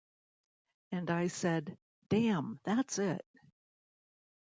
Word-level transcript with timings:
And 0.91 1.11
I 1.11 1.27
said, 1.27 1.77
'Damn, 2.09 2.59
that's 2.63 2.97
it. 2.97 3.23